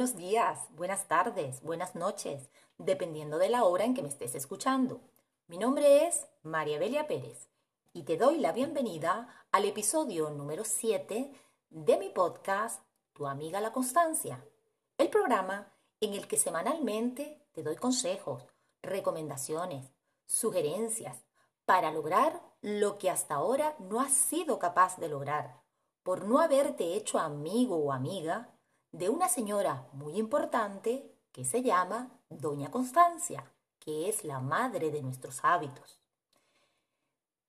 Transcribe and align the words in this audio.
buenos 0.00 0.16
días, 0.16 0.66
buenas 0.76 1.08
tardes, 1.08 1.60
buenas 1.60 1.94
noches, 1.94 2.48
dependiendo 2.78 3.36
de 3.36 3.50
la 3.50 3.64
hora 3.64 3.84
en 3.84 3.92
que 3.92 4.00
me 4.00 4.08
estés 4.08 4.34
escuchando. 4.34 5.02
Mi 5.46 5.58
nombre 5.58 6.06
es 6.06 6.26
María 6.42 6.78
Belia 6.78 7.06
Pérez 7.06 7.50
y 7.92 8.04
te 8.04 8.16
doy 8.16 8.38
la 8.38 8.52
bienvenida 8.52 9.28
al 9.52 9.66
episodio 9.66 10.30
número 10.30 10.64
7 10.64 11.30
de 11.68 11.98
mi 11.98 12.08
podcast 12.08 12.82
Tu 13.12 13.26
amiga 13.26 13.60
la 13.60 13.74
Constancia, 13.74 14.42
el 14.96 15.10
programa 15.10 15.70
en 16.00 16.14
el 16.14 16.26
que 16.26 16.38
semanalmente 16.38 17.46
te 17.52 17.62
doy 17.62 17.76
consejos, 17.76 18.46
recomendaciones, 18.80 19.92
sugerencias 20.24 21.26
para 21.66 21.92
lograr 21.92 22.40
lo 22.62 22.96
que 22.96 23.10
hasta 23.10 23.34
ahora 23.34 23.76
no 23.78 24.00
has 24.00 24.14
sido 24.14 24.58
capaz 24.58 24.96
de 24.96 25.10
lograr 25.10 25.60
por 26.02 26.24
no 26.24 26.38
haberte 26.38 26.94
hecho 26.94 27.18
amigo 27.18 27.76
o 27.76 27.92
amiga 27.92 28.56
de 28.92 29.08
una 29.08 29.28
señora 29.28 29.86
muy 29.92 30.16
importante 30.16 31.14
que 31.32 31.44
se 31.44 31.62
llama 31.62 32.10
Doña 32.28 32.70
Constancia, 32.70 33.44
que 33.78 34.08
es 34.08 34.24
la 34.24 34.40
madre 34.40 34.90
de 34.90 35.02
nuestros 35.02 35.40
hábitos. 35.44 35.98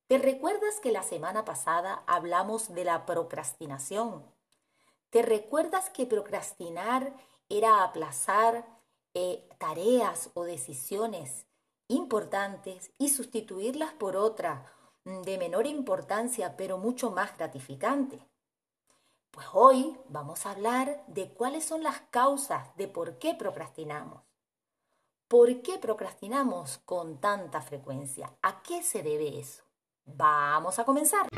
¿Te 0.07 0.17
recuerdas 0.17 0.79
que 0.81 0.91
la 0.91 1.03
semana 1.03 1.45
pasada 1.45 2.03
hablamos 2.05 2.73
de 2.73 2.83
la 2.83 3.05
procrastinación? 3.05 4.23
¿Te 5.09 5.21
recuerdas 5.21 5.89
que 5.89 6.05
procrastinar 6.05 7.13
era 7.49 7.83
aplazar 7.83 8.65
eh, 9.13 9.47
tareas 9.57 10.29
o 10.33 10.43
decisiones 10.43 11.45
importantes 11.87 12.91
y 12.97 13.09
sustituirlas 13.09 13.93
por 13.93 14.15
otra 14.15 14.71
mm, 15.05 15.21
de 15.21 15.37
menor 15.37 15.65
importancia 15.65 16.55
pero 16.55 16.77
mucho 16.77 17.11
más 17.11 17.37
gratificante? 17.37 18.30
Pues 19.31 19.47
hoy 19.53 19.97
vamos 20.09 20.45
a 20.45 20.51
hablar 20.51 21.05
de 21.07 21.29
cuáles 21.29 21.63
son 21.63 21.83
las 21.83 22.01
causas 22.11 22.75
de 22.75 22.89
por 22.89 23.17
qué 23.17 23.33
procrastinamos. 23.33 24.21
¿Por 25.29 25.61
qué 25.61 25.77
procrastinamos 25.77 26.79
con 26.79 27.21
tanta 27.21 27.61
frecuencia? 27.61 28.35
¿A 28.41 28.61
qué 28.61 28.83
se 28.83 29.01
debe 29.01 29.39
eso? 29.39 29.63
Vamos 30.03 30.79
a 30.79 30.83
comenzar. 30.83 31.29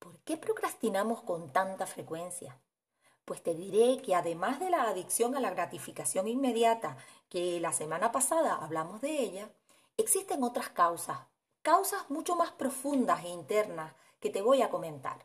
¿Por 0.00 0.18
qué 0.24 0.36
procrastinamos 0.36 1.22
con 1.22 1.52
tanta 1.52 1.86
frecuencia? 1.86 2.58
Pues 3.24 3.44
te 3.44 3.54
diré 3.54 4.02
que 4.02 4.16
además 4.16 4.58
de 4.58 4.70
la 4.70 4.82
adicción 4.82 5.36
a 5.36 5.40
la 5.40 5.50
gratificación 5.50 6.26
inmediata, 6.26 6.96
que 7.28 7.60
la 7.60 7.72
semana 7.72 8.10
pasada 8.10 8.56
hablamos 8.56 9.00
de 9.00 9.20
ella, 9.20 9.48
Existen 9.96 10.42
otras 10.42 10.70
causas, 10.70 11.18
causas 11.62 12.10
mucho 12.10 12.34
más 12.34 12.50
profundas 12.50 13.24
e 13.24 13.28
internas 13.28 13.94
que 14.18 14.28
te 14.28 14.42
voy 14.42 14.60
a 14.60 14.68
comentar. 14.68 15.24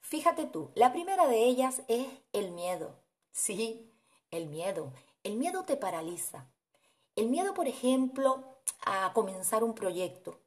Fíjate 0.00 0.46
tú, 0.46 0.70
la 0.74 0.92
primera 0.92 1.26
de 1.26 1.44
ellas 1.44 1.82
es 1.88 2.06
el 2.32 2.52
miedo. 2.52 2.94
Sí, 3.30 3.92
el 4.30 4.46
miedo. 4.46 4.92
El 5.22 5.36
miedo 5.36 5.64
te 5.64 5.76
paraliza. 5.76 6.46
El 7.14 7.28
miedo, 7.28 7.52
por 7.52 7.68
ejemplo, 7.68 8.58
a 8.86 9.12
comenzar 9.12 9.62
un 9.62 9.74
proyecto. 9.74 10.38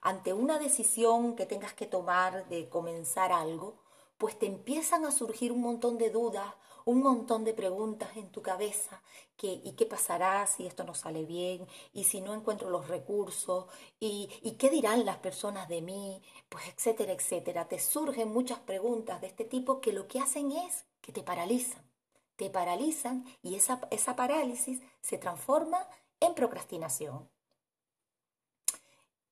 Ante 0.00 0.32
una 0.32 0.58
decisión 0.58 1.36
que 1.36 1.46
tengas 1.46 1.72
que 1.72 1.86
tomar 1.86 2.48
de 2.48 2.68
comenzar 2.68 3.32
algo, 3.32 3.78
pues 4.18 4.38
te 4.38 4.46
empiezan 4.46 5.04
a 5.04 5.12
surgir 5.12 5.52
un 5.52 5.60
montón 5.60 5.98
de 5.98 6.10
dudas, 6.10 6.52
un 6.90 7.02
montón 7.02 7.44
de 7.44 7.54
preguntas 7.54 8.16
en 8.16 8.30
tu 8.30 8.42
cabeza, 8.42 9.00
que, 9.36 9.60
¿y 9.64 9.72
qué 9.72 9.86
pasará 9.86 10.44
si 10.48 10.66
esto 10.66 10.82
no 10.82 10.94
sale 10.94 11.24
bien? 11.24 11.66
¿Y 11.92 12.04
si 12.04 12.20
no 12.20 12.34
encuentro 12.34 12.68
los 12.68 12.88
recursos? 12.88 13.66
¿Y, 14.00 14.28
¿Y 14.42 14.52
qué 14.52 14.70
dirán 14.70 15.06
las 15.06 15.18
personas 15.18 15.68
de 15.68 15.82
mí? 15.82 16.20
Pues 16.48 16.64
etcétera, 16.66 17.12
etcétera. 17.12 17.68
Te 17.68 17.78
surgen 17.78 18.32
muchas 18.32 18.58
preguntas 18.58 19.20
de 19.20 19.28
este 19.28 19.44
tipo 19.44 19.80
que 19.80 19.92
lo 19.92 20.08
que 20.08 20.18
hacen 20.18 20.50
es 20.50 20.84
que 21.00 21.12
te 21.12 21.22
paralizan. 21.22 21.82
Te 22.34 22.50
paralizan 22.50 23.24
y 23.40 23.54
esa, 23.54 23.80
esa 23.92 24.16
parálisis 24.16 24.80
se 25.00 25.16
transforma 25.16 25.86
en 26.18 26.34
procrastinación. 26.34 27.28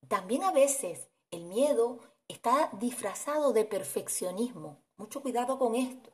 También 0.06 0.44
a 0.44 0.52
veces 0.52 1.08
el 1.32 1.44
miedo 1.44 1.98
está 2.28 2.70
disfrazado 2.78 3.52
de 3.52 3.64
perfeccionismo. 3.64 4.78
Mucho 4.96 5.20
cuidado 5.22 5.58
con 5.58 5.74
esto. 5.74 6.12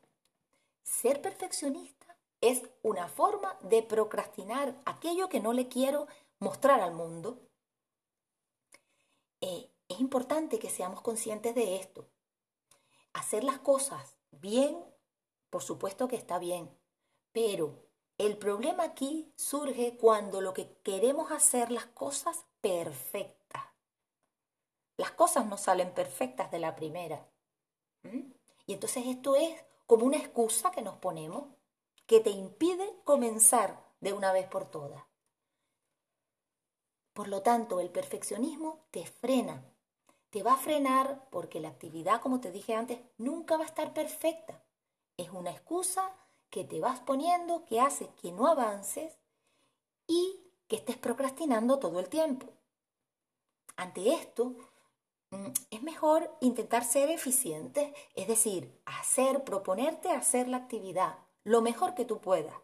Ser 0.84 1.22
perfeccionista 1.22 2.16
es 2.42 2.62
una 2.82 3.08
forma 3.08 3.58
de 3.62 3.82
procrastinar 3.82 4.80
aquello 4.84 5.30
que 5.30 5.40
no 5.40 5.54
le 5.54 5.66
quiero 5.66 6.06
mostrar 6.38 6.80
al 6.80 6.92
mundo. 6.92 7.40
Eh, 9.40 9.70
es 9.88 9.98
importante 9.98 10.58
que 10.58 10.68
seamos 10.68 11.00
conscientes 11.00 11.54
de 11.54 11.76
esto. 11.76 12.06
Hacer 13.14 13.44
las 13.44 13.58
cosas 13.60 14.16
bien, 14.30 14.78
por 15.48 15.62
supuesto 15.62 16.06
que 16.06 16.16
está 16.16 16.38
bien, 16.38 16.70
pero 17.32 17.88
el 18.18 18.36
problema 18.36 18.84
aquí 18.84 19.32
surge 19.36 19.96
cuando 19.96 20.42
lo 20.42 20.52
que 20.52 20.76
queremos 20.82 21.32
hacer 21.32 21.70
las 21.70 21.86
cosas 21.86 22.44
perfectas. 22.60 23.62
Las 24.98 25.12
cosas 25.12 25.46
no 25.46 25.56
salen 25.56 25.94
perfectas 25.94 26.50
de 26.50 26.58
la 26.58 26.76
primera. 26.76 27.26
Y 28.66 28.74
entonces 28.74 29.06
esto 29.06 29.34
es 29.34 29.64
como 29.86 30.06
una 30.06 30.16
excusa 30.16 30.70
que 30.70 30.82
nos 30.82 30.96
ponemos 30.96 31.54
que 32.06 32.20
te 32.20 32.30
impide 32.30 33.00
comenzar 33.04 33.82
de 34.00 34.12
una 34.12 34.32
vez 34.32 34.46
por 34.46 34.70
todas. 34.70 35.04
Por 37.12 37.28
lo 37.28 37.42
tanto, 37.42 37.80
el 37.80 37.90
perfeccionismo 37.90 38.86
te 38.90 39.06
frena. 39.06 39.64
Te 40.30 40.42
va 40.42 40.54
a 40.54 40.58
frenar 40.58 41.28
porque 41.30 41.60
la 41.60 41.68
actividad, 41.68 42.20
como 42.20 42.40
te 42.40 42.50
dije 42.50 42.74
antes, 42.74 42.98
nunca 43.18 43.56
va 43.56 43.62
a 43.64 43.68
estar 43.68 43.94
perfecta. 43.94 44.62
Es 45.16 45.30
una 45.30 45.50
excusa 45.50 46.12
que 46.50 46.64
te 46.64 46.80
vas 46.80 47.00
poniendo 47.00 47.64
que 47.64 47.80
hace 47.80 48.08
que 48.20 48.32
no 48.32 48.48
avances 48.48 49.16
y 50.06 50.40
que 50.66 50.76
estés 50.76 50.98
procrastinando 50.98 51.78
todo 51.78 52.00
el 52.00 52.08
tiempo. 52.08 52.52
Ante 53.76 54.12
esto, 54.12 54.56
es 55.70 55.82
mejor 55.82 56.30
intentar 56.40 56.84
ser 56.84 57.10
eficiente, 57.10 57.94
es 58.14 58.28
decir, 58.28 58.80
hacer, 58.84 59.44
proponerte 59.44 60.10
hacer 60.10 60.48
la 60.48 60.58
actividad 60.58 61.18
lo 61.44 61.60
mejor 61.60 61.94
que 61.94 62.04
tú 62.04 62.20
puedas 62.20 62.54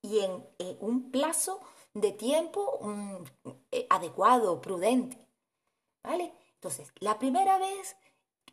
y 0.00 0.20
en 0.20 0.44
un 0.80 1.10
plazo 1.10 1.60
de 1.94 2.12
tiempo 2.12 2.78
mm, 2.80 3.16
eh, 3.70 3.86
adecuado, 3.90 4.60
prudente. 4.60 5.18
¿Vale? 6.02 6.32
Entonces, 6.54 6.92
la 6.98 7.18
primera 7.18 7.58
vez 7.58 7.96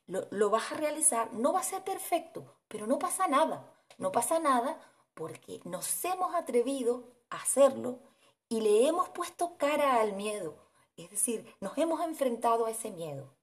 lo, 0.05 0.27
lo 0.31 0.49
vas 0.49 0.71
a 0.71 0.75
realizar, 0.75 1.33
no 1.33 1.53
va 1.53 1.61
a 1.61 1.63
ser 1.63 1.83
perfecto, 1.83 2.57
pero 2.67 2.85
no 2.85 2.99
pasa 2.99 3.27
nada, 3.27 3.71
no 3.97 4.11
pasa 4.11 4.39
nada 4.39 4.79
porque 5.13 5.59
nos 5.63 6.03
hemos 6.05 6.35
atrevido 6.35 7.11
a 7.29 7.37
hacerlo 7.37 7.99
y 8.47 8.61
le 8.61 8.87
hemos 8.87 9.09
puesto 9.09 9.57
cara 9.57 9.99
al 9.99 10.13
miedo, 10.13 10.55
es 10.95 11.09
decir, 11.09 11.55
nos 11.59 11.77
hemos 11.77 12.01
enfrentado 12.01 12.65
a 12.65 12.71
ese 12.71 12.91
miedo. 12.91 13.33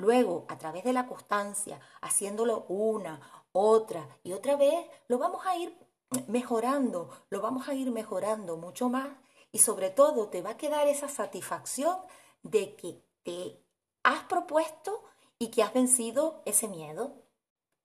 Luego, 0.00 0.46
a 0.48 0.56
través 0.56 0.82
de 0.84 0.94
la 0.94 1.06
constancia, 1.06 1.78
haciéndolo 2.00 2.64
una, 2.68 3.20
otra 3.52 4.08
y 4.22 4.32
otra 4.32 4.56
vez, 4.56 4.86
lo 5.08 5.18
vamos 5.18 5.44
a 5.44 5.56
ir 5.56 5.76
mejorando, 6.26 7.10
lo 7.28 7.42
vamos 7.42 7.68
a 7.68 7.74
ir 7.74 7.90
mejorando 7.90 8.56
mucho 8.56 8.88
más 8.88 9.10
y 9.52 9.58
sobre 9.58 9.90
todo 9.90 10.28
te 10.28 10.40
va 10.40 10.50
a 10.50 10.56
quedar 10.56 10.88
esa 10.88 11.08
satisfacción 11.08 11.98
de 12.42 12.76
que 12.76 13.04
te 13.24 13.62
has 14.02 14.24
propuesto 14.24 15.04
y 15.38 15.48
que 15.50 15.62
has 15.62 15.74
vencido 15.74 16.40
ese 16.46 16.66
miedo. 16.66 17.12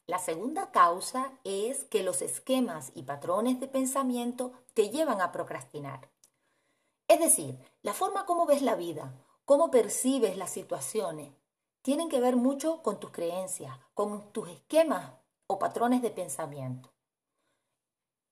La 0.08 0.20
segunda 0.20 0.72
causa 0.72 1.34
es 1.44 1.84
que 1.84 2.02
los 2.02 2.22
esquemas 2.22 2.94
y 2.96 3.04
patrones 3.04 3.60
de 3.60 3.68
pensamiento 3.68 4.54
te 4.74 4.90
llevan 4.90 5.20
a 5.20 5.34
procrastinar. 5.34 6.10
Es 7.10 7.20
decir, 7.20 7.60
la 7.82 7.94
forma 7.94 8.26
como 8.26 8.46
ves 8.46 8.62
la 8.62 8.76
vida, 8.76 9.14
cómo 9.44 9.70
percibes 9.70 10.38
las 10.38 10.52
situaciones, 10.52 11.34
tienen 11.86 12.10
que 12.10 12.20
ver 12.20 12.36
mucho 12.36 12.82
con 12.82 13.00
tus 13.00 13.12
creencias, 13.12 13.78
con 13.94 14.32
tus 14.32 14.50
esquemas 14.50 15.12
o 15.46 15.60
patrones 15.60 16.02
de 16.02 16.10
pensamiento. 16.10 16.92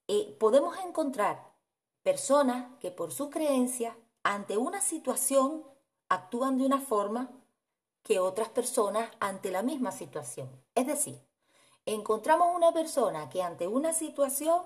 Eh, 0.07 0.35
podemos 0.39 0.75
encontrar 0.79 1.53
personas 2.01 2.65
que 2.79 2.89
por 2.89 3.11
sus 3.11 3.29
creencias 3.29 3.95
ante 4.23 4.57
una 4.57 4.81
situación 4.81 5.63
actúan 6.09 6.57
de 6.57 6.65
una 6.65 6.81
forma 6.81 7.29
que 8.01 8.17
otras 8.19 8.49
personas 8.49 9.11
ante 9.19 9.51
la 9.51 9.61
misma 9.61 9.91
situación. 9.91 10.49
Es 10.73 10.87
decir, 10.87 11.21
encontramos 11.85 12.55
una 12.55 12.71
persona 12.71 13.29
que 13.29 13.43
ante 13.43 13.67
una 13.67 13.93
situación 13.93 14.63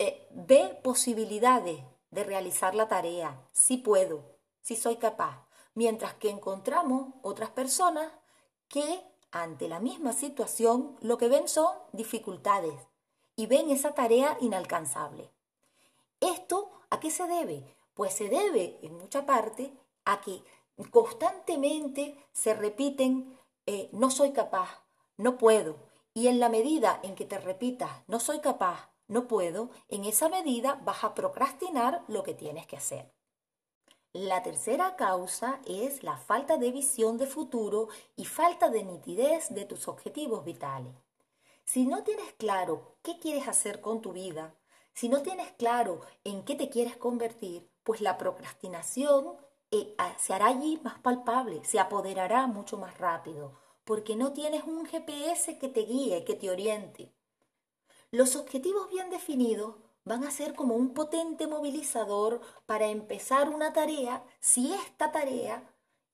eh, 0.00 0.26
ve 0.32 0.80
posibilidades 0.82 1.84
de 2.10 2.24
realizar 2.24 2.74
la 2.74 2.88
tarea, 2.88 3.48
si 3.52 3.76
puedo, 3.76 4.36
si 4.62 4.74
soy 4.74 4.96
capaz, 4.96 5.43
mientras 5.74 6.14
que 6.14 6.30
encontramos 6.30 7.14
otras 7.22 7.50
personas 7.50 8.12
que 8.68 9.04
ante 9.30 9.68
la 9.68 9.80
misma 9.80 10.12
situación 10.12 10.96
lo 11.00 11.18
que 11.18 11.28
ven 11.28 11.48
son 11.48 11.74
dificultades 11.92 12.74
y 13.36 13.46
ven 13.46 13.70
esa 13.70 13.94
tarea 13.94 14.36
inalcanzable. 14.40 15.30
¿Esto 16.20 16.70
a 16.90 17.00
qué 17.00 17.10
se 17.10 17.26
debe? 17.26 17.76
Pues 17.94 18.14
se 18.14 18.28
debe 18.28 18.78
en 18.82 18.96
mucha 18.96 19.26
parte 19.26 19.72
a 20.04 20.20
que 20.20 20.42
constantemente 20.90 22.16
se 22.32 22.54
repiten 22.54 23.36
eh, 23.66 23.88
no 23.92 24.10
soy 24.10 24.32
capaz, 24.32 24.82
no 25.16 25.38
puedo, 25.38 25.76
y 26.12 26.28
en 26.28 26.38
la 26.38 26.48
medida 26.48 27.00
en 27.02 27.14
que 27.14 27.24
te 27.24 27.38
repitas 27.38 27.90
no 28.06 28.20
soy 28.20 28.40
capaz, 28.40 28.90
no 29.08 29.26
puedo, 29.26 29.70
en 29.88 30.04
esa 30.04 30.28
medida 30.28 30.80
vas 30.84 31.02
a 31.02 31.14
procrastinar 31.14 32.04
lo 32.08 32.22
que 32.22 32.34
tienes 32.34 32.66
que 32.66 32.76
hacer. 32.76 33.12
La 34.14 34.44
tercera 34.44 34.94
causa 34.94 35.58
es 35.66 36.04
la 36.04 36.16
falta 36.16 36.56
de 36.56 36.70
visión 36.70 37.18
de 37.18 37.26
futuro 37.26 37.88
y 38.14 38.26
falta 38.26 38.70
de 38.70 38.84
nitidez 38.84 39.52
de 39.52 39.64
tus 39.64 39.88
objetivos 39.88 40.44
vitales. 40.44 40.94
Si 41.64 41.84
no 41.84 42.04
tienes 42.04 42.32
claro 42.34 42.94
qué 43.02 43.18
quieres 43.18 43.48
hacer 43.48 43.80
con 43.80 44.02
tu 44.02 44.12
vida, 44.12 44.54
si 44.92 45.08
no 45.08 45.22
tienes 45.22 45.50
claro 45.54 46.00
en 46.22 46.44
qué 46.44 46.54
te 46.54 46.70
quieres 46.70 46.96
convertir, 46.96 47.68
pues 47.82 48.00
la 48.00 48.16
procrastinación 48.16 49.34
eh, 49.72 49.96
se 50.16 50.32
hará 50.32 50.46
allí 50.46 50.78
más 50.84 51.00
palpable, 51.00 51.64
se 51.64 51.80
apoderará 51.80 52.46
mucho 52.46 52.78
más 52.78 52.96
rápido, 52.98 53.58
porque 53.84 54.14
no 54.14 54.32
tienes 54.32 54.62
un 54.62 54.86
GPS 54.86 55.58
que 55.58 55.68
te 55.68 55.80
guíe, 55.80 56.22
que 56.24 56.34
te 56.34 56.50
oriente. 56.50 57.12
Los 58.12 58.36
objetivos 58.36 58.88
bien 58.90 59.10
definidos 59.10 59.74
van 60.04 60.24
a 60.24 60.30
ser 60.30 60.54
como 60.54 60.74
un 60.74 60.94
potente 60.94 61.46
movilizador 61.46 62.40
para 62.66 62.86
empezar 62.86 63.48
una 63.48 63.72
tarea 63.72 64.24
si 64.40 64.72
esta 64.74 65.12
tarea 65.12 65.62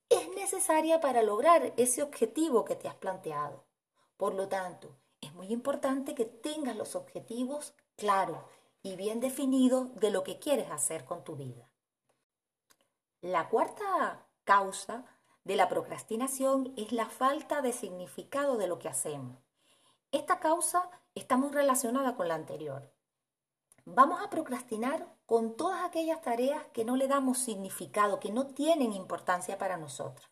es 0.09 0.29
necesaria 0.35 1.01
para 1.01 1.23
lograr 1.23 1.73
ese 1.77 2.03
objetivo 2.03 2.65
que 2.65 2.77
te 2.77 2.89
has 2.89 2.97
planteado. 2.97 3.65
Por 4.17 4.35
lo 4.35 4.49
tanto, 4.49 4.97
es 5.21 5.33
muy 5.35 5.53
importante 5.53 6.15
que 6.15 6.25
tengas 6.25 6.77
los 6.77 6.95
objetivos 6.95 7.75
claros 7.97 8.39
y 8.83 8.97
bien 8.97 9.21
definidos 9.21 9.95
de 9.97 10.11
lo 10.11 10.25
que 10.25 10.39
quieres 10.39 10.71
hacer 10.71 11.05
con 11.05 11.25
tu 11.25 11.37
vida. 11.37 11.71
La 13.21 13.49
cuarta 13.49 14.27
causa 14.45 15.05
de 15.45 15.57
la 15.57 15.69
procrastinación 15.69 16.73
es 16.77 16.93
la 16.93 17.07
falta 17.07 17.61
de 17.61 17.73
significado 17.73 18.57
de 18.57 18.67
lo 18.67 18.79
que 18.79 18.89
hacemos. 18.89 19.39
Esta 20.13 20.41
causa 20.41 20.91
está 21.15 21.37
muy 21.37 21.51
relacionada 21.51 22.17
con 22.17 22.29
la 22.29 22.35
anterior. 22.35 22.91
Vamos 23.85 24.21
a 24.23 24.31
procrastinar 24.31 25.07
con 25.27 25.57
todas 25.57 25.85
aquellas 25.85 26.21
tareas 26.23 26.65
que 26.73 26.85
no 26.85 26.97
le 26.97 27.09
damos 27.09 27.39
significado, 27.39 28.21
que 28.21 28.33
no 28.33 28.49
tienen 28.49 28.93
importancia 28.93 29.59
para 29.59 29.77
nosotros. 29.77 30.31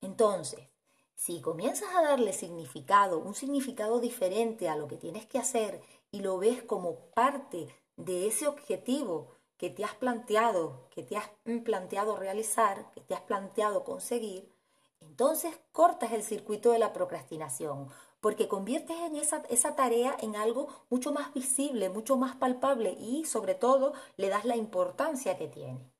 Entonces, 0.00 0.68
si 1.14 1.40
comienzas 1.40 1.94
a 1.94 2.02
darle 2.02 2.32
significado, 2.32 3.18
un 3.18 3.34
significado 3.34 3.98
diferente 3.98 4.68
a 4.68 4.76
lo 4.76 4.86
que 4.86 4.96
tienes 4.96 5.26
que 5.26 5.38
hacer 5.38 5.82
y 6.12 6.20
lo 6.20 6.38
ves 6.38 6.62
como 6.62 6.96
parte 7.10 7.68
de 7.96 8.28
ese 8.28 8.46
objetivo 8.46 9.32
que 9.56 9.70
te 9.70 9.84
has 9.84 9.94
planteado, 9.94 10.88
que 10.90 11.02
te 11.02 11.16
has 11.16 11.28
planteado 11.64 12.16
realizar, 12.16 12.90
que 12.92 13.00
te 13.00 13.14
has 13.14 13.22
planteado 13.22 13.82
conseguir, 13.84 14.52
entonces 15.00 15.58
cortas 15.72 16.12
el 16.12 16.22
circuito 16.22 16.70
de 16.70 16.78
la 16.78 16.92
procrastinación, 16.92 17.88
porque 18.20 18.48
conviertes 18.48 18.98
en 19.00 19.16
esa, 19.16 19.42
esa, 19.48 19.76
tarea 19.76 20.16
en 20.20 20.36
algo 20.36 20.68
mucho 20.90 21.12
más 21.12 21.32
visible, 21.34 21.88
mucho 21.88 22.16
más 22.16 22.36
palpable 22.36 22.96
y 22.98 23.24
sobre 23.24 23.54
todo 23.54 23.92
le 24.16 24.28
das 24.28 24.44
la 24.44 24.56
importancia 24.56 25.38
que 25.38 25.48
tiene. 25.48 25.92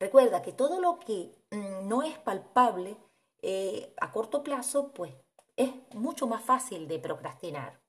Recuerda 0.00 0.42
que 0.42 0.52
todo 0.52 0.80
lo 0.80 0.98
que 0.98 1.32
mm, 1.50 1.86
no 1.86 2.02
es 2.02 2.18
palpable 2.18 2.96
eh, 3.42 3.94
a 4.00 4.10
corto 4.10 4.42
plazo, 4.42 4.92
pues 4.92 5.14
es 5.56 5.70
mucho 5.94 6.26
más 6.26 6.42
fácil 6.42 6.88
de 6.88 6.98
procrastinar. 6.98 7.80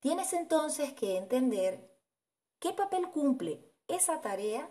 Tienes 0.00 0.32
entonces 0.32 0.92
que 0.92 1.16
entender 1.16 1.90
qué 2.60 2.72
papel 2.72 3.10
cumple 3.10 3.64
esa 3.88 4.20
tarea 4.20 4.70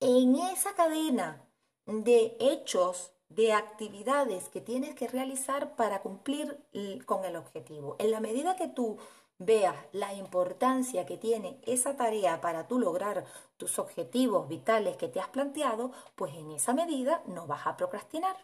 en 0.00 0.36
esa 0.36 0.74
cadena 0.74 1.48
de 1.86 2.36
hechos 2.38 3.12
de 3.28 3.52
actividades 3.52 4.48
que 4.48 4.60
tienes 4.60 4.94
que 4.94 5.08
realizar 5.08 5.74
para 5.76 6.00
cumplir 6.00 6.58
con 7.06 7.24
el 7.24 7.36
objetivo. 7.36 7.96
En 7.98 8.10
la 8.10 8.20
medida 8.20 8.56
que 8.56 8.68
tú 8.68 8.98
veas 9.38 9.76
la 9.92 10.14
importancia 10.14 11.04
que 11.04 11.18
tiene 11.18 11.60
esa 11.66 11.96
tarea 11.96 12.40
para 12.40 12.66
tú 12.66 12.78
lograr 12.78 13.24
tus 13.56 13.78
objetivos 13.78 14.48
vitales 14.48 14.96
que 14.96 15.08
te 15.08 15.20
has 15.20 15.28
planteado, 15.28 15.92
pues 16.14 16.34
en 16.34 16.52
esa 16.52 16.72
medida 16.72 17.22
no 17.26 17.46
vas 17.46 17.66
a 17.66 17.76
procrastinar. 17.76 18.36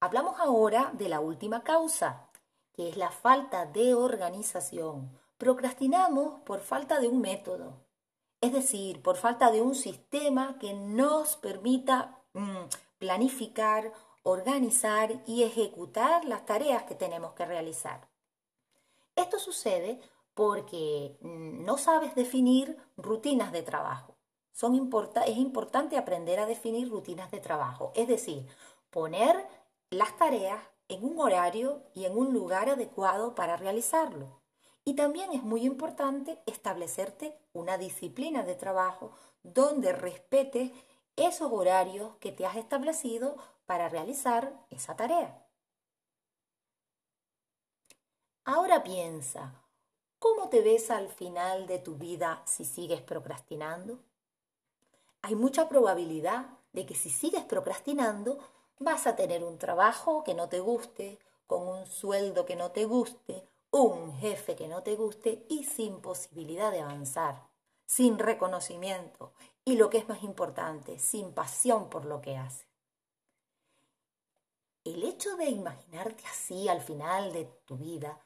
Hablamos 0.00 0.40
ahora 0.40 0.90
de 0.94 1.08
la 1.08 1.20
última 1.20 1.62
causa, 1.62 2.30
que 2.72 2.88
es 2.88 2.96
la 2.96 3.10
falta 3.10 3.66
de 3.66 3.94
organización. 3.94 5.10
Procrastinamos 5.36 6.40
por 6.40 6.60
falta 6.60 6.98
de 7.00 7.08
un 7.08 7.20
método, 7.20 7.74
es 8.40 8.52
decir, 8.52 9.02
por 9.02 9.16
falta 9.16 9.50
de 9.50 9.60
un 9.60 9.74
sistema 9.74 10.58
que 10.58 10.72
nos 10.72 11.36
permita 11.36 12.18
mm, 12.32 12.64
planificar 12.98 13.92
organizar 14.30 15.22
y 15.26 15.42
ejecutar 15.42 16.24
las 16.24 16.46
tareas 16.46 16.84
que 16.84 16.94
tenemos 16.94 17.32
que 17.34 17.44
realizar. 17.44 18.08
Esto 19.16 19.38
sucede 19.38 20.00
porque 20.34 21.18
mm, 21.20 21.64
no 21.64 21.76
sabes 21.78 22.14
definir 22.14 22.76
rutinas 22.96 23.52
de 23.52 23.62
trabajo. 23.62 24.16
Es 25.26 25.36
importante 25.38 25.96
aprender 25.96 26.38
a 26.38 26.46
definir 26.46 26.90
rutinas 26.90 27.30
de 27.30 27.40
trabajo, 27.40 27.92
es 27.94 28.08
decir, 28.08 28.46
poner 28.90 29.46
las 29.90 30.16
tareas 30.18 30.62
en 30.88 31.04
un 31.04 31.18
horario 31.18 31.82
y 31.94 32.04
en 32.04 32.16
un 32.16 32.34
lugar 32.34 32.68
adecuado 32.68 33.34
para 33.34 33.56
realizarlo. 33.56 34.40
Y 34.84 34.94
también 34.94 35.32
es 35.32 35.42
muy 35.42 35.64
importante 35.64 36.38
establecerte 36.46 37.38
una 37.52 37.78
disciplina 37.78 38.42
de 38.42 38.54
trabajo 38.54 39.12
donde 39.42 39.92
respetes 39.92 40.72
esos 41.16 41.50
horarios 41.52 42.16
que 42.16 42.32
te 42.32 42.44
has 42.46 42.56
establecido 42.56 43.36
para 43.70 43.88
realizar 43.88 44.52
esa 44.70 44.96
tarea. 44.96 45.46
Ahora 48.44 48.82
piensa, 48.82 49.62
¿cómo 50.18 50.48
te 50.48 50.60
ves 50.60 50.90
al 50.90 51.08
final 51.08 51.68
de 51.68 51.78
tu 51.78 51.94
vida 51.94 52.42
si 52.46 52.64
sigues 52.64 53.00
procrastinando? 53.00 54.00
Hay 55.22 55.36
mucha 55.36 55.68
probabilidad 55.68 56.46
de 56.72 56.84
que 56.84 56.96
si 56.96 57.10
sigues 57.10 57.44
procrastinando 57.44 58.40
vas 58.80 59.06
a 59.06 59.14
tener 59.14 59.44
un 59.44 59.56
trabajo 59.56 60.24
que 60.24 60.34
no 60.34 60.48
te 60.48 60.58
guste, 60.58 61.20
con 61.46 61.68
un 61.68 61.86
sueldo 61.86 62.46
que 62.46 62.56
no 62.56 62.72
te 62.72 62.86
guste, 62.86 63.48
un 63.70 64.16
jefe 64.16 64.56
que 64.56 64.66
no 64.66 64.82
te 64.82 64.96
guste 64.96 65.46
y 65.48 65.62
sin 65.62 66.00
posibilidad 66.00 66.72
de 66.72 66.80
avanzar, 66.80 67.46
sin 67.86 68.18
reconocimiento 68.18 69.32
y 69.64 69.76
lo 69.76 69.90
que 69.90 69.98
es 69.98 70.08
más 70.08 70.24
importante, 70.24 70.98
sin 70.98 71.32
pasión 71.32 71.88
por 71.88 72.04
lo 72.04 72.20
que 72.20 72.36
haces 72.36 72.69
el 74.84 75.04
hecho 75.04 75.36
de 75.36 75.46
imaginarte 75.46 76.24
así 76.26 76.68
al 76.68 76.80
final 76.80 77.32
de 77.32 77.44
tu 77.64 77.76
vida, 77.76 78.18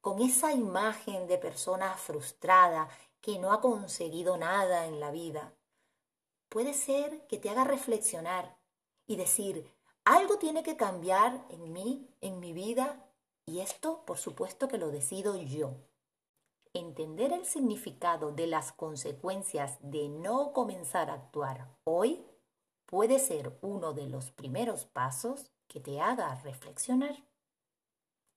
con 0.00 0.20
esa 0.20 0.52
imagen 0.52 1.26
de 1.26 1.38
persona 1.38 1.94
frustrada 1.94 2.88
que 3.20 3.38
no 3.38 3.52
ha 3.52 3.60
conseguido 3.60 4.36
nada 4.36 4.86
en 4.86 5.00
la 5.00 5.10
vida, 5.10 5.54
puede 6.50 6.74
ser 6.74 7.26
que 7.26 7.38
te 7.38 7.48
haga 7.48 7.64
reflexionar 7.64 8.58
y 9.06 9.16
decir, 9.16 9.66
algo 10.04 10.36
tiene 10.38 10.62
que 10.62 10.76
cambiar 10.76 11.46
en 11.48 11.72
mí, 11.72 12.06
en 12.20 12.38
mi 12.38 12.52
vida, 12.52 13.08
y 13.46 13.60
esto 13.60 14.04
por 14.04 14.18
supuesto 14.18 14.68
que 14.68 14.78
lo 14.78 14.90
decido 14.90 15.36
yo. 15.36 15.72
Entender 16.74 17.32
el 17.32 17.46
significado 17.46 18.32
de 18.32 18.46
las 18.46 18.72
consecuencias 18.72 19.78
de 19.80 20.08
no 20.08 20.52
comenzar 20.52 21.08
a 21.08 21.14
actuar 21.14 21.78
hoy 21.84 22.26
puede 22.84 23.18
ser 23.18 23.58
uno 23.62 23.94
de 23.94 24.08
los 24.08 24.30
primeros 24.30 24.84
pasos 24.84 25.53
que 25.74 25.80
te 25.80 26.00
haga 26.00 26.32
reflexionar. 26.44 27.16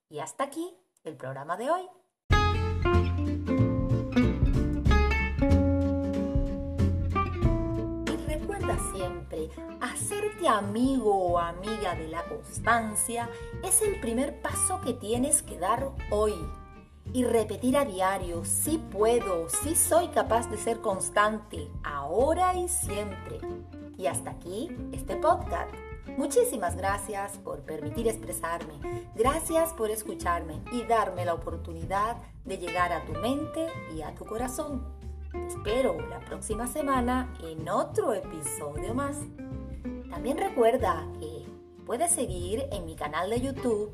Y 0.10 0.17
hasta 0.17 0.46
aquí 0.46 0.75
el 1.03 1.15
programa 1.15 1.56
de 1.56 1.70
hoy. 1.70 1.88
Y 8.12 8.17
recuerda 8.25 8.75
siempre, 8.91 9.51
hacerte 9.79 10.48
amigo 10.48 11.15
o 11.15 11.38
amiga 11.38 11.94
de 11.94 12.08
la 12.08 12.24
constancia 12.27 13.29
es 13.63 13.84
el 13.84 14.00
primer 14.00 14.41
paso 14.41 14.82
que 14.82 14.94
tienes 14.94 15.44
que 15.44 15.60
dar 15.60 15.91
hoy. 16.10 16.34
Y 17.13 17.24
repetir 17.24 17.77
a 17.77 17.86
diario, 17.86 18.46
si 18.46 18.79
puedo, 18.79 19.48
si 19.48 19.75
soy 19.75 20.08
capaz 20.08 20.50
de 20.50 20.58
ser 20.58 20.82
constante, 20.82 21.70
ahora 21.84 22.56
y 22.56 22.67
siempre. 22.67 23.39
Y 23.96 24.08
hasta 24.08 24.32
aquí 24.32 24.75
este 24.91 25.15
podcast. 25.17 25.87
Muchísimas 26.16 26.76
gracias 26.78 27.38
por 27.40 27.62
permitir 27.62 28.08
expresarme. 28.08 28.74
Gracias 29.16 29.74
por 29.74 29.90
escucharme 29.90 30.62
y 30.72 30.84
darme 30.84 31.26
la 31.26 31.34
oportunidad 31.34 32.18
de 32.46 32.58
llegar 32.58 32.94
a 32.94 33.06
tu 33.06 33.14
mente 33.14 33.68
y 33.96 34.02
a 34.02 34.16
tu 34.16 34.26
corazón. 34.26 34.84
Espero 35.48 36.00
la 36.10 36.20
próxima 36.20 36.68
semana 36.68 37.34
en 37.44 37.68
otro 37.68 38.14
episodio 38.14 38.94
más. 38.94 39.18
También 40.10 40.38
recuerda 40.38 41.06
que 41.20 41.46
puedes 41.86 42.12
seguir 42.12 42.68
en 42.72 42.86
mi 42.86 42.96
canal 42.96 43.30
de 43.30 43.42
YouTube, 43.42 43.94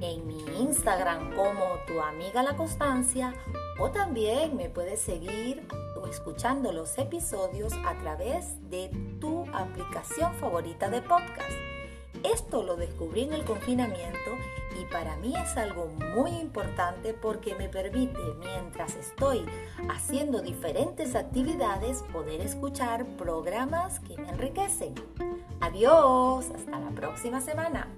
en 0.00 0.26
mi 0.26 0.38
Instagram 0.60 1.34
como 1.36 1.64
tu 1.86 2.00
amiga 2.00 2.42
la 2.42 2.56
constancia 2.56 3.34
o 3.78 3.90
también 3.90 4.56
me 4.56 4.70
puedes 4.70 5.00
seguir 5.00 5.66
escuchando 6.08 6.72
los 6.72 6.96
episodios 6.98 7.72
a 7.86 7.96
través 7.98 8.58
de 8.70 8.88
tu 9.20 9.44
aplicación 9.52 10.34
favorita 10.34 10.88
de 10.88 11.02
podcast. 11.02 11.52
Esto 12.22 12.62
lo 12.62 12.76
descubrí 12.76 13.22
en 13.22 13.32
el 13.32 13.44
confinamiento 13.44 14.30
y 14.80 14.84
para 14.86 15.16
mí 15.16 15.34
es 15.36 15.56
algo 15.56 15.86
muy 16.14 16.30
importante 16.32 17.14
porque 17.14 17.54
me 17.54 17.68
permite, 17.68 18.18
mientras 18.38 18.96
estoy 18.96 19.44
haciendo 19.88 20.40
diferentes 20.42 21.14
actividades, 21.14 22.02
poder 22.12 22.40
escuchar 22.40 23.06
programas 23.16 24.00
que 24.00 24.16
me 24.16 24.28
enriquecen. 24.28 24.94
Adiós, 25.60 26.50
hasta 26.50 26.78
la 26.78 26.90
próxima 26.90 27.40
semana. 27.40 27.88